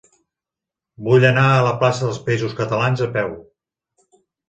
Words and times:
Vull 1.09 1.27
anar 1.29 1.45
a 1.51 1.61
la 1.69 1.75
plaça 1.85 2.07
dels 2.09 2.19
Països 2.31 2.59
Catalans 2.65 3.09
a 3.11 3.13
peu. 3.19 3.41